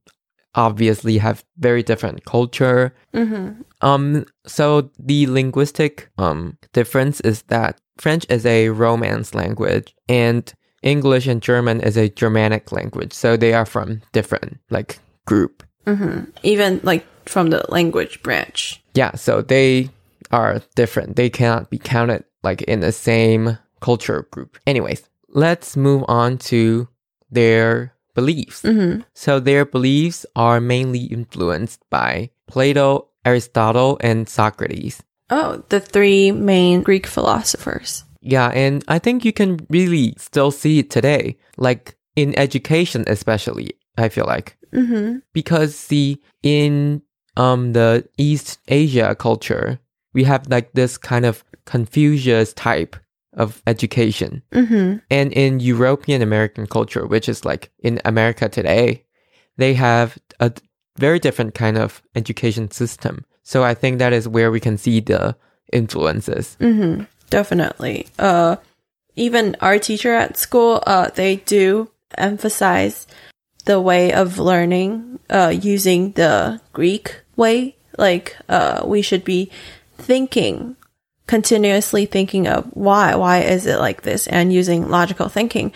obviously 0.55 1.19
have 1.19 1.45
very 1.59 1.83
different 1.83 2.25
culture. 2.25 2.95
Mm-hmm. 3.13 3.63
Um, 3.81 4.25
so 4.47 4.91
the 4.99 5.27
linguistic 5.27 6.11
um 6.19 6.59
difference 6.73 7.21
is 7.21 7.43
that 7.43 7.81
French 7.99 8.27
is 8.29 8.47
a 8.47 8.69
Romance 8.71 9.35
language 9.35 9.95
and 10.09 10.53
English 10.83 11.27
and 11.27 11.41
German 11.43 11.81
is 11.81 11.97
a 11.97 12.09
Germanic 12.11 12.71
language. 12.71 13.13
So 13.13 13.37
they 13.37 13.55
are 13.55 13.67
from 13.67 14.03
different 14.13 14.59
like 14.71 14.99
group. 15.27 15.63
Mm-hmm. 15.87 16.31
Even 16.43 16.81
like 16.83 17.05
from 17.29 17.51
the 17.51 17.65
language 17.69 18.23
branch. 18.23 18.83
Yeah, 18.95 19.15
so 19.15 19.43
they 19.43 19.91
are 20.31 20.63
different. 20.75 21.17
They 21.17 21.31
cannot 21.31 21.71
be 21.71 21.79
counted 21.79 22.25
like 22.43 22.63
in 22.63 22.81
the 22.81 22.93
same 22.93 23.59
culture 23.81 24.27
group. 24.31 24.59
Anyways, 24.67 25.03
let's 25.29 25.77
move 25.77 26.05
on 26.09 26.39
to 26.39 26.89
their 27.31 27.95
beliefs. 28.15 28.63
Mm-hmm. 28.63 29.03
So 29.15 29.41
their 29.41 29.65
beliefs 29.65 30.25
are 30.37 30.61
mainly 30.61 31.05
influenced 31.05 31.81
by 31.91 32.31
Plato, 32.47 33.09
Aristotle, 33.25 33.99
and 34.01 34.29
Socrates. 34.29 35.03
Oh, 35.31 35.63
the 35.69 35.81
three 35.81 36.31
main 36.31 36.83
Greek 36.83 37.07
philosophers. 37.07 38.05
Yeah, 38.21 38.49
and 38.55 38.85
I 38.89 38.99
think 38.99 39.25
you 39.25 39.33
can 39.33 39.67
really 39.69 40.15
still 40.17 40.51
see 40.51 40.79
it 40.79 40.91
today, 40.91 41.37
like 41.57 41.97
in 42.17 42.39
education, 42.39 43.05
especially. 43.07 43.73
I 43.97 44.09
feel 44.09 44.27
like 44.27 44.57
Mm-hmm. 44.75 45.19
because 45.33 45.77
see 45.77 46.21
in 46.43 47.01
um 47.37 47.73
the 47.73 48.09
East 48.19 48.59
Asia 48.69 49.15
culture, 49.15 49.79
we 50.13 50.25
have 50.25 50.49
like 50.49 50.73
this 50.73 50.97
kind 50.99 51.25
of 51.25 51.45
Confucius 51.65 52.53
type 52.53 52.97
of 53.37 53.63
education, 53.67 54.43
Mm-hmm. 54.53 54.99
and 55.11 55.33
in 55.33 55.59
European 55.61 56.23
American 56.23 56.67
culture, 56.67 57.07
which 57.07 57.29
is 57.29 57.45
like 57.45 57.71
in 57.83 58.01
America 58.05 58.49
today, 58.49 59.05
they 59.57 59.75
have 59.75 60.17
a 60.39 60.53
very 60.99 61.19
different 61.19 61.55
kind 61.55 61.77
of 61.77 62.03
education 62.15 62.71
system. 62.71 63.25
So 63.43 63.65
I 63.65 63.75
think 63.75 63.99
that 63.99 64.13
is 64.13 64.29
where 64.29 64.51
we 64.51 64.61
can 64.61 64.79
see 64.79 65.01
the 65.01 65.37
influences. 65.73 66.57
Mm-hmm. 66.61 67.05
Definitely. 67.31 68.07
Uh, 68.19 68.57
even 69.17 69.57
our 69.61 69.79
teacher 69.79 70.15
at 70.15 70.37
school, 70.37 70.83
uh, 70.87 71.11
they 71.15 71.37
do 71.37 71.91
emphasize 72.17 73.07
the 73.65 73.81
way 73.81 74.13
of 74.13 74.39
learning, 74.39 75.19
uh, 75.31 75.53
using 75.55 76.13
the 76.13 76.61
Greek 76.73 77.17
way. 77.37 77.77
Like, 77.97 78.37
uh, 78.49 78.83
we 78.85 79.03
should 79.03 79.25
be 79.25 79.51
thinking, 79.99 80.77
continuously 81.27 82.07
thinking 82.07 82.47
of 82.49 82.65
why, 82.75 83.15
why 83.15 83.39
is 83.41 83.67
it 83.67 83.79
like 83.79 84.03
this 84.03 84.27
and 84.27 84.53
using 84.53 84.89
logical 84.89 85.29
thinking 85.29 85.73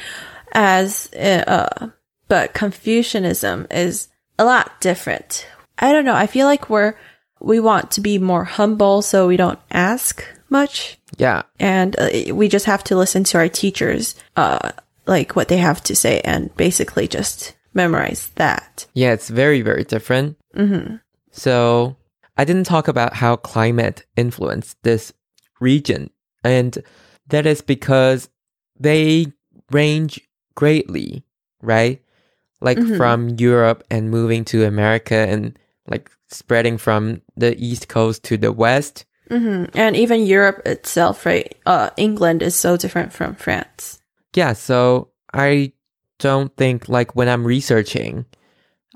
as, 0.53 1.13
uh, 1.15 1.89
but 2.29 2.55
Confucianism 2.55 3.67
is 3.71 4.09
a 4.39 4.45
lot 4.45 4.81
different. 4.81 5.47
I 5.79 5.93
don't 5.93 6.05
know. 6.05 6.15
I 6.15 6.27
feel 6.27 6.47
like 6.47 6.69
we're, 6.69 6.95
we 7.41 7.61
want 7.61 7.93
to 7.93 8.01
be 8.01 8.19
more 8.19 8.45
humble 8.45 9.01
so 9.03 9.29
we 9.29 9.37
don't 9.37 9.61
ask 9.71 10.25
much 10.51 10.99
Yeah, 11.19 11.43
and 11.61 11.95
uh, 11.99 12.35
we 12.35 12.49
just 12.49 12.65
have 12.67 12.83
to 12.85 12.97
listen 12.97 13.23
to 13.25 13.39
our 13.39 13.49
teachers 13.49 14.15
uh 14.35 14.73
like 15.07 15.37
what 15.37 15.49
they 15.49 15.59
have 15.59 15.83
to 15.85 15.95
say 15.95 16.21
and 16.23 16.55
basically 16.57 17.07
just 17.07 17.55
memorize 17.75 18.31
that 18.37 18.87
Yeah, 18.95 19.13
it's 19.13 19.29
very, 19.29 19.61
very 19.63 19.85
different. 19.85 20.37
mm-hmm. 20.57 20.97
So 21.31 21.97
I 22.37 22.45
didn't 22.45 22.65
talk 22.65 22.89
about 22.89 23.15
how 23.15 23.37
climate 23.37 24.07
influenced 24.17 24.77
this 24.83 25.13
region. 25.61 26.11
And 26.45 26.79
that 27.29 27.47
is 27.47 27.61
because 27.61 28.29
they 28.79 29.27
range 29.71 30.21
greatly, 30.55 31.25
right? 31.63 32.01
Like 32.61 32.79
Mhm. 32.79 32.97
from 32.97 33.29
Europe 33.39 33.85
and 33.91 34.11
moving 34.11 34.45
to 34.47 34.65
America 34.65 35.15
and 35.15 35.59
like 35.87 36.11
spreading 36.29 36.79
from 36.79 37.23
the 37.37 37.57
East 37.59 37.89
Coast 37.89 38.23
to 38.25 38.37
the 38.37 38.53
West. 38.53 39.05
hmm 39.31 39.65
and 39.75 39.95
even 39.95 40.25
europe 40.25 40.63
itself 40.65 41.27
right 41.27 41.55
uh 41.67 41.91
england 41.99 42.41
is 42.43 42.57
so 42.57 42.79
different 42.79 43.13
from 43.13 43.35
france 43.35 44.01
Yeah, 44.35 44.55
so 44.55 45.09
I 45.35 45.73
don't 46.19 46.57
think 46.57 46.89
like 46.89 47.15
when 47.15 47.29
I'm 47.29 47.45
researching, 47.45 48.25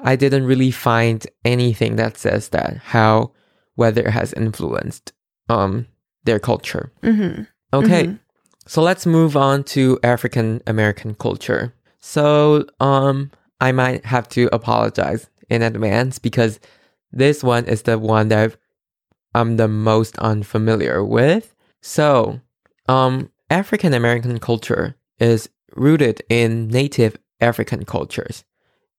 I 0.03 0.17
didn't 0.17 0.47
really 0.47 0.71
find 0.71 1.27
anything 1.45 1.97
that 1.97 2.19
says 2.19 2.49
that 2.51 2.77
how 2.79 3.33
weather 3.77 4.11
has 4.11 4.33
influenced 4.35 5.13
um 5.49 5.87
their 6.25 6.39
culture. 6.39 6.93
mm-hmm. 7.03 7.43
Okay. 7.73 8.05
Mhm. 8.05 8.19
So 8.67 8.83
let's 8.83 9.07
move 9.07 9.37
on 9.37 9.65
to 9.75 9.99
African 10.03 10.61
American 10.67 11.15
culture. 11.15 11.73
So 12.01 12.67
um 12.81 13.31
I 13.61 13.73
might 13.73 14.05
have 14.05 14.29
to 14.31 14.49
apologize 14.53 15.29
in 15.49 15.63
advance 15.63 16.19
because 16.19 16.59
this 17.13 17.43
one 17.45 17.65
is 17.67 17.83
the 17.83 17.99
one 17.99 18.29
that 18.29 18.57
I'm 19.35 19.57
the 19.57 19.69
most 19.69 20.19
unfamiliar 20.19 21.05
with. 21.05 21.55
So, 21.81 22.41
um 22.89 23.31
African 23.51 23.95
American 23.95 24.39
culture 24.39 24.97
is 25.19 25.49
rooted 25.77 26.23
in 26.29 26.69
native 26.69 27.17
African 27.41 27.85
cultures 27.85 28.45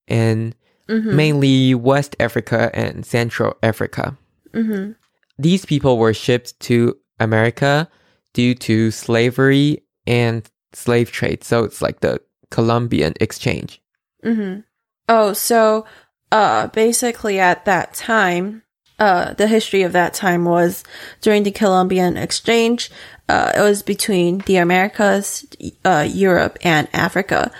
and 0.07 0.55
Mm-hmm. 0.93 1.15
mainly 1.15 1.73
West 1.73 2.15
Africa 2.19 2.69
and 2.73 3.03
Central 3.03 3.57
Africa. 3.63 4.15
Mm-hmm. 4.53 4.91
These 5.39 5.65
people 5.65 5.97
were 5.97 6.13
shipped 6.13 6.59
to 6.67 6.95
America 7.19 7.89
due 8.33 8.53
to 8.53 8.91
slavery 8.91 9.83
and 10.05 10.47
slave 10.73 11.12
trade. 11.12 11.43
So 11.43 11.63
it's 11.63 11.81
like 11.81 12.01
the 12.01 12.21
Columbian 12.51 13.13
exchange. 13.19 13.81
Mm-hmm. 14.23 14.59
Oh, 15.09 15.33
so 15.33 15.85
uh 16.31 16.67
basically 16.67 17.39
at 17.39 17.65
that 17.65 17.95
time, 17.95 18.62
uh 19.00 19.33
the 19.33 19.47
history 19.47 19.81
of 19.81 19.93
that 19.93 20.13
time 20.13 20.45
was 20.45 20.83
during 21.21 21.41
the 21.43 21.51
Columbian 21.51 22.17
exchange. 22.17 22.91
Uh 23.27 23.51
it 23.57 23.62
was 23.62 23.81
between 23.81 24.39
the 24.45 24.57
Americas, 24.57 25.45
uh 25.83 26.05
Europe 26.07 26.59
and 26.63 26.88
Africa. 26.93 27.51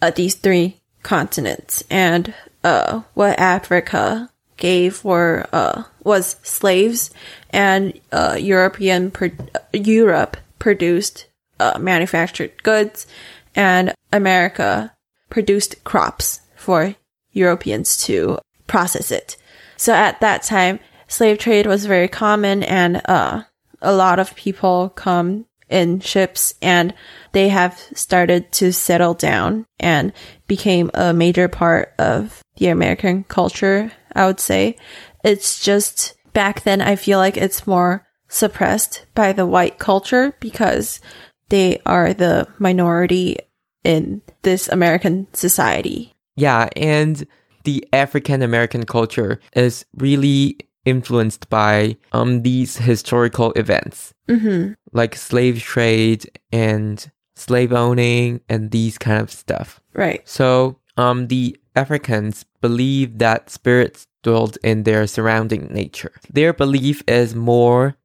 Uh 0.00 0.10
these 0.10 0.36
three 0.36 0.80
continents. 1.02 1.82
And 1.90 2.32
uh 2.66 3.02
what 3.14 3.38
Africa 3.38 4.30
gave 4.56 5.04
were 5.04 5.46
uh, 5.52 5.84
was 6.04 6.36
slaves, 6.42 7.10
and 7.50 7.98
uh, 8.12 8.36
European 8.38 9.10
pro- 9.10 9.30
Europe 9.72 10.36
produced 10.58 11.26
uh, 11.60 11.78
manufactured 11.78 12.62
goods, 12.62 13.06
and 13.54 13.94
America 14.12 14.92
produced 15.30 15.82
crops 15.84 16.40
for 16.56 16.94
Europeans 17.32 17.96
to 18.06 18.38
process 18.66 19.10
it. 19.10 19.36
So 19.76 19.92
at 19.92 20.20
that 20.20 20.42
time, 20.42 20.80
slave 21.08 21.38
trade 21.38 21.66
was 21.66 21.86
very 21.86 22.08
common, 22.08 22.62
and 22.62 23.02
uh, 23.04 23.42
a 23.82 23.92
lot 23.92 24.18
of 24.18 24.34
people 24.34 24.90
come 24.90 25.46
in 25.68 26.00
ships 26.00 26.54
and 26.62 26.94
they 27.32 27.48
have 27.48 27.78
started 27.94 28.50
to 28.52 28.72
settle 28.72 29.14
down 29.14 29.66
and 29.78 30.12
became 30.46 30.90
a 30.94 31.12
major 31.12 31.48
part 31.48 31.92
of 31.98 32.42
the 32.56 32.68
American 32.68 33.24
culture, 33.24 33.92
I 34.14 34.26
would 34.26 34.40
say. 34.40 34.76
It's 35.24 35.60
just 35.60 36.14
back 36.32 36.62
then, 36.62 36.80
I 36.80 36.96
feel 36.96 37.18
like 37.18 37.36
it's 37.36 37.66
more 37.66 38.06
suppressed 38.28 39.06
by 39.14 39.32
the 39.32 39.46
white 39.46 39.78
culture 39.78 40.34
because 40.40 41.00
they 41.48 41.80
are 41.86 42.12
the 42.12 42.48
minority 42.58 43.38
in 43.84 44.22
this 44.42 44.68
American 44.68 45.26
society. 45.32 46.12
Yeah, 46.36 46.68
and 46.76 47.26
the 47.64 47.86
African 47.92 48.42
American 48.42 48.84
culture 48.84 49.40
is 49.54 49.84
really 49.96 50.58
influenced 50.84 51.48
by 51.50 51.96
um 52.12 52.42
these 52.42 52.76
historical 52.76 53.52
events, 53.52 54.14
Mm-hmm. 54.28 54.72
Like 54.96 55.14
slave 55.14 55.62
trade 55.62 56.30
and 56.50 57.10
slave 57.36 57.72
owning 57.72 58.40
and 58.48 58.70
these 58.70 58.98
kind 58.98 59.20
of 59.20 59.30
stuff. 59.30 59.80
Right. 59.92 60.26
So 60.28 60.78
um 60.96 61.28
the 61.28 61.56
Africans 61.76 62.44
believe 62.60 63.18
that 63.18 63.50
spirits 63.50 64.06
dwelled 64.22 64.56
in 64.64 64.82
their 64.82 65.06
surrounding 65.06 65.68
nature. 65.70 66.12
Their 66.32 66.52
belief 66.52 67.02
is 67.06 67.34
more 67.34 67.96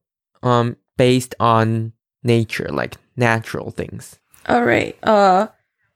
um 0.43 0.77
based 0.97 1.33
on 1.39 1.93
nature, 2.23 2.69
like 2.71 2.95
natural 3.15 3.71
things. 3.71 4.19
All 4.47 4.63
right. 4.63 4.95
Uh, 5.03 5.47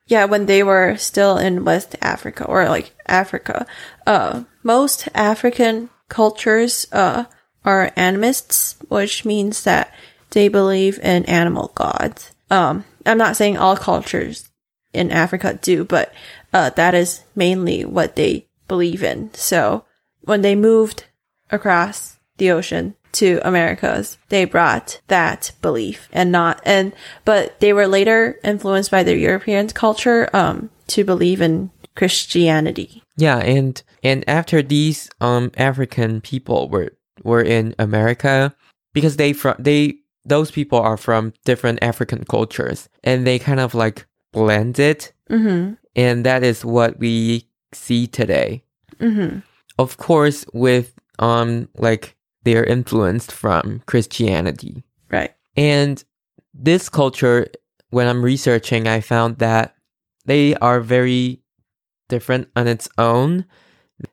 yeah, 0.07 0.25
when 0.25 0.45
they 0.45 0.63
were 0.63 0.97
still 0.97 1.37
in 1.37 1.65
West 1.65 1.95
Africa 2.01 2.45
or 2.45 2.69
like 2.69 2.93
Africa, 3.07 3.65
uh, 4.05 4.43
most 4.63 5.09
African 5.13 5.89
cultures, 6.09 6.85
uh, 6.91 7.25
are 7.63 7.91
animists, 7.95 8.75
which 8.87 9.25
means 9.25 9.63
that 9.63 9.91
they 10.35 10.49
believe 10.49 10.99
in 10.99 11.25
animal 11.25 11.71
gods. 11.73 12.31
Um, 12.51 12.83
I'm 13.05 13.17
not 13.17 13.35
saying 13.35 13.57
all 13.57 13.77
cultures 13.77 14.49
in 14.93 15.11
Africa 15.11 15.57
do, 15.61 15.83
but, 15.83 16.13
uh, 16.53 16.69
that 16.71 16.93
is 16.93 17.23
mainly 17.35 17.85
what 17.85 18.15
they 18.15 18.47
believe 18.67 19.01
in. 19.01 19.33
So 19.33 19.85
when 20.21 20.41
they 20.41 20.55
moved 20.55 21.05
across 21.49 22.19
the 22.37 22.51
ocean 22.51 22.95
to 23.13 23.39
Americas, 23.43 24.17
they 24.29 24.45
brought 24.45 24.99
that 25.07 25.51
belief 25.61 26.09
and 26.11 26.31
not, 26.31 26.61
and, 26.65 26.93
but 27.23 27.59
they 27.59 27.73
were 27.73 27.87
later 27.87 28.39
influenced 28.43 28.91
by 28.91 29.03
the 29.03 29.17
European 29.17 29.69
culture, 29.69 30.29
um, 30.33 30.69
to 30.87 31.03
believe 31.03 31.41
in 31.41 31.71
Christianity. 31.95 33.01
Yeah, 33.17 33.37
and 33.37 33.81
and 34.03 34.23
after 34.27 34.61
these 34.61 35.09
um 35.21 35.51
African 35.55 36.19
people 36.19 36.67
were 36.69 36.91
were 37.23 37.41
in 37.41 37.73
America 37.79 38.53
because 38.93 39.15
they 39.15 39.31
from 39.33 39.55
they 39.57 39.99
those 40.25 40.51
people 40.51 40.79
are 40.79 40.97
from 40.97 41.33
different 41.45 41.79
African 41.81 42.23
cultures 42.25 42.89
and 43.03 43.25
they 43.25 43.39
kind 43.39 43.59
of 43.59 43.73
like 43.73 44.05
blended 44.33 45.11
Mm-hmm. 45.29 45.73
and 45.95 46.23
that 46.23 46.43
is 46.43 46.63
what 46.63 46.99
we 46.99 47.47
see 47.73 48.05
today. 48.05 48.63
Mm-hmm. 48.99 49.39
Of 49.79 49.97
course 49.97 50.45
with 50.53 50.93
um 51.17 51.67
like 51.77 52.15
they're 52.43 52.63
influenced 52.63 53.31
from 53.31 53.81
Christianity. 53.87 54.83
Right. 55.09 55.33
And 55.57 56.03
this 56.53 56.89
culture 56.89 57.47
when 57.89 58.07
I'm 58.07 58.23
researching 58.23 58.87
I 58.87 59.01
found 59.01 59.39
that 59.39 59.75
they 60.25 60.53
are 60.55 60.79
very 60.79 61.41
different 62.09 62.49
on 62.55 62.67
its 62.67 62.87
own. 62.97 63.45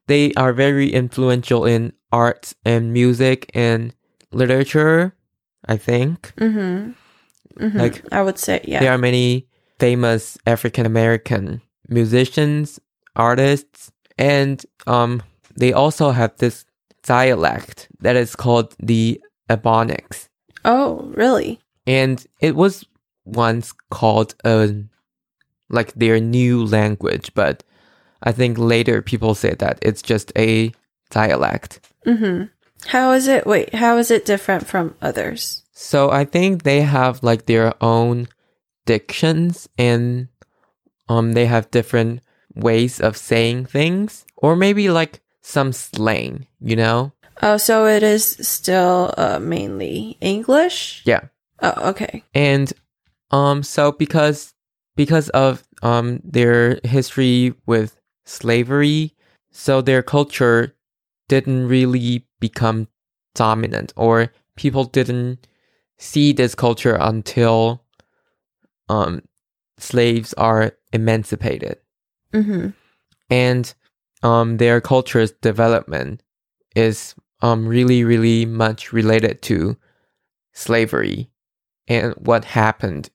They 0.07 0.33
are 0.35 0.53
very 0.53 0.93
influential 0.93 1.65
in 1.67 1.93
art 2.11 2.55
and 2.65 2.93
music 2.93 3.51
and 3.55 3.95
literature, 4.33 5.15
I 5.67 5.77
think. 5.77 6.33
Mm-hmm. 6.37 6.93
mm-hmm. 7.65 7.79
Like, 7.79 8.05
I 8.13 8.23
would 8.23 8.39
say, 8.39 8.61
yeah. 8.65 8.81
There 8.81 8.93
are 8.93 8.99
many 8.99 9.47
famous 9.79 10.39
African 10.47 10.87
American 10.87 11.61
musicians, 11.89 12.81
artists, 13.17 13.93
and 14.19 14.65
um 14.87 15.23
they 15.57 15.73
also 15.73 16.11
have 16.11 16.37
this 16.39 16.65
dialect 17.03 17.89
that 18.01 18.17
is 18.17 18.37
called 18.37 18.75
the 18.79 19.21
Ebonics. 19.51 20.29
Oh, 20.65 21.11
really? 21.15 21.61
And 21.87 22.25
it 22.41 22.55
was 22.55 22.85
once 23.25 23.73
called 23.91 24.35
a 24.45 24.75
like 25.69 25.93
their 25.95 26.21
new 26.21 26.65
language, 26.65 27.33
but 27.35 27.65
I 28.23 28.33
think 28.33 28.59
later 28.59 29.03
people 29.03 29.35
say 29.35 29.55
that 29.55 29.79
it's 29.83 30.03
just 30.03 30.33
a 30.37 30.73
dialect. 31.11 31.81
Mm-hmm. 32.07 32.45
How 32.87 33.13
is 33.13 33.27
it? 33.29 33.47
Wait, 33.47 33.75
how 33.75 33.97
is 33.99 34.11
it 34.11 34.25
different 34.25 34.67
from 34.67 34.95
others? 35.01 35.63
So 35.73 36.11
I 36.11 36.25
think 36.25 36.63
they 36.63 36.83
have 36.83 37.23
like 37.23 37.47
their 37.47 37.75
own 37.83 38.29
dictions 38.87 39.69
and 39.79 40.29
um 41.09 41.33
they 41.33 41.47
have 41.47 41.71
different 41.71 42.21
ways 42.55 43.01
of 43.01 43.17
saying 43.17 43.67
things 43.67 44.25
or 44.37 44.57
maybe 44.57 44.91
like 44.91 45.21
some 45.43 45.73
slang, 45.73 46.47
you 46.61 46.77
know? 46.77 47.13
Oh, 47.43 47.57
so 47.57 47.87
it 47.87 48.03
is 48.03 48.25
still 48.25 49.15
uh, 49.17 49.39
mainly 49.39 50.17
English. 50.21 51.03
Yeah. 51.05 51.23
Oh, 51.61 51.91
okay. 51.91 52.25
And 52.35 52.73
um 53.31 53.63
so 53.63 53.93
because 53.93 54.55
because 54.97 55.29
of 55.31 55.63
um 55.83 56.21
their 56.25 56.81
history 56.85 57.55
with 57.67 57.97
slavery, 58.25 59.15
so 59.51 59.81
their 59.81 60.03
culture 60.03 60.75
didn't 61.29 61.69
really 61.69 62.27
become 62.41 62.89
dominant 63.35 63.93
or 63.97 64.33
people 64.57 64.85
didn't 64.85 65.47
see 65.99 66.33
this 66.33 66.55
culture 66.55 66.97
until 67.01 67.85
um 68.89 69.23
slaves 69.79 70.35
are 70.35 70.73
emancipated. 70.93 71.79
Mm-hmm. 72.33 72.69
And 73.31 73.75
um 74.23 74.57
their 74.59 74.81
culture's 74.81 75.33
development 75.33 76.23
is 76.77 77.15
um 77.41 77.67
really 77.67 78.05
really 78.05 78.45
much 78.47 78.93
related 78.93 79.43
to 79.43 79.77
slavery 80.53 81.31
and 81.89 82.15
what 82.15 82.45
happened 82.45 83.11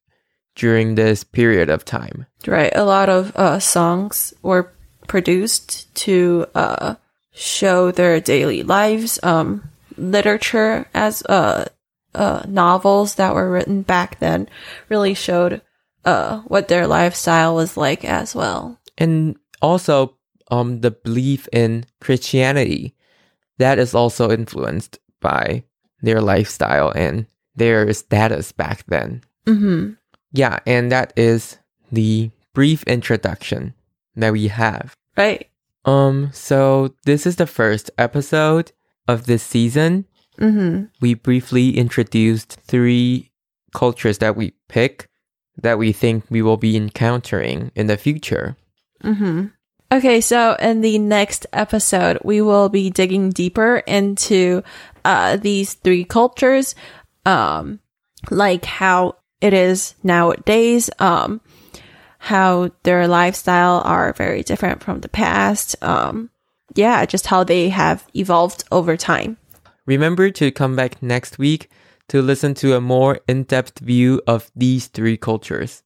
during 0.55 0.95
this 0.95 1.23
period 1.23 1.69
of 1.69 1.85
time. 1.85 2.25
Right. 2.45 2.75
A 2.75 2.83
lot 2.83 3.09
of 3.09 3.35
uh, 3.35 3.59
songs 3.59 4.33
were 4.41 4.73
produced 5.07 5.93
to 5.95 6.47
uh, 6.55 6.95
show 7.37 7.91
their 7.91 8.19
daily 8.19 8.63
lives. 8.63 9.19
Um, 9.23 9.69
literature 9.97 10.87
as 10.93 11.23
uh, 11.23 11.65
uh, 12.13 12.43
novels 12.47 13.15
that 13.15 13.33
were 13.33 13.49
written 13.49 13.81
back 13.81 14.19
then 14.19 14.47
really 14.89 15.13
showed 15.13 15.61
uh, 16.05 16.39
what 16.41 16.67
their 16.67 16.87
lifestyle 16.87 17.55
was 17.55 17.77
like 17.77 18.05
as 18.05 18.35
well. 18.35 18.79
And 18.97 19.37
also 19.61 20.15
um 20.49 20.81
the 20.81 20.91
belief 20.91 21.47
in 21.51 21.85
Christianity 21.99 22.95
that 23.57 23.79
is 23.79 23.93
also 23.93 24.31
influenced 24.31 24.99
by 25.19 25.63
their 26.01 26.21
lifestyle 26.21 26.91
and 26.91 27.25
their 27.55 27.91
status 27.93 28.51
back 28.51 28.85
then. 28.87 29.23
Mm-hmm. 29.45 29.93
Yeah, 30.31 30.59
and 30.65 30.91
that 30.91 31.11
is 31.17 31.57
the 31.91 32.29
brief 32.53 32.83
introduction 32.83 33.73
that 34.15 34.31
we 34.31 34.47
have. 34.47 34.95
Right. 35.17 35.49
Um, 35.87 36.29
so 36.33 36.93
this 37.05 37.25
is 37.25 37.37
the 37.37 37.47
first 37.47 37.89
episode 37.97 38.73
of 39.07 39.25
this 39.25 39.41
season. 39.41 40.05
Mm-hmm. 40.37 40.85
We 41.01 41.15
briefly 41.15 41.77
introduced 41.77 42.59
three 42.61 43.31
cultures 43.73 44.19
that 44.19 44.35
we 44.35 44.53
pick 44.67 45.07
that 45.61 45.79
we 45.79 45.91
think 45.91 46.25
we 46.29 46.41
will 46.41 46.57
be 46.57 46.75
encountering 46.77 47.71
in 47.75 47.87
the 47.87 47.97
future. 47.97 48.55
Mm-hmm. 49.03 49.47
Okay, 49.91 50.21
so 50.21 50.55
in 50.59 50.81
the 50.81 50.99
next 50.99 51.47
episode, 51.53 52.19
we 52.23 52.41
will 52.41 52.69
be 52.69 52.89
digging 52.89 53.29
deeper 53.29 53.77
into 53.87 54.61
uh, 55.05 55.37
these 55.37 55.73
three 55.75 56.03
cultures, 56.03 56.75
um, 57.25 57.79
like 58.29 58.65
how 58.65 59.15
it 59.39 59.53
is 59.53 59.95
nowadays, 60.03 60.89
um, 60.99 61.39
how 62.19 62.71
their 62.83 63.07
lifestyle 63.07 63.81
are 63.85 64.13
very 64.13 64.43
different 64.43 64.83
from 64.83 65.01
the 65.01 65.09
past. 65.09 65.75
Um, 65.83 66.29
yeah, 66.75 67.05
just 67.05 67.27
how 67.27 67.43
they 67.43 67.69
have 67.69 68.05
evolved 68.13 68.63
over 68.71 68.97
time. 68.97 69.37
Remember 69.85 70.29
to 70.31 70.51
come 70.51 70.75
back 70.75 71.01
next 71.01 71.37
week 71.39 71.69
to 72.09 72.21
listen 72.21 72.53
to 72.55 72.75
a 72.75 72.81
more 72.81 73.19
in 73.27 73.43
depth 73.43 73.79
view 73.79 74.21
of 74.27 74.51
these 74.55 74.87
three 74.87 75.17
cultures. 75.17 75.83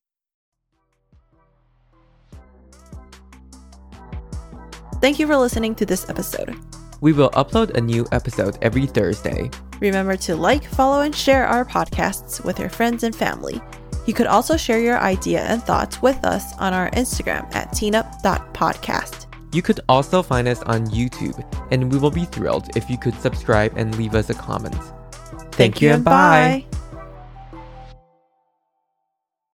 Thank 5.02 5.18
you 5.18 5.26
for 5.26 5.36
listening 5.36 5.74
to 5.76 5.86
this 5.86 6.08
episode. 6.10 6.56
We 7.02 7.14
will 7.14 7.32
upload 7.32 7.72
a 7.72 7.82
new 7.82 8.06
episode 8.12 8.60
every 8.62 8.86
Thursday. 8.86 9.50
Remember 9.80 10.16
to 10.18 10.36
like, 10.36 10.64
follow, 10.64 11.02
and 11.02 11.16
share 11.16 11.48
our 11.48 11.66
podcasts 11.66 12.44
with 12.46 12.60
your 12.60 12.70
friends 12.70 13.04
and 13.04 13.16
family. 13.16 13.60
You 14.12 14.16
could 14.16 14.28
also 14.28 14.58
share 14.58 14.82
your 14.82 15.00
idea 15.00 15.40
and 15.40 15.64
thoughts 15.64 16.02
with 16.02 16.26
us 16.26 16.54
on 16.58 16.74
our 16.74 16.92
Instagram 16.92 17.46
at 17.56 17.72
teenup.podcast. 17.72 19.28
You 19.54 19.62
could 19.62 19.80
also 19.88 20.22
find 20.22 20.50
us 20.50 20.62
on 20.64 20.88
YouTube, 20.88 21.42
and 21.72 21.90
we 21.90 21.98
will 21.98 22.12
be 22.12 22.26
thrilled 22.26 22.76
if 22.76 22.90
you 22.90 22.98
could 22.98 23.16
subscribe 23.22 23.72
and 23.78 23.98
leave 23.98 24.14
us 24.14 24.30
a 24.30 24.34
comment. 24.34 24.76
Thank, 25.54 25.82
you 25.82 25.92
and 25.92 26.04
bye. 26.04 26.66